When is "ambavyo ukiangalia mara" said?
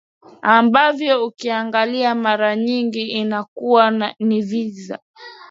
0.41-2.55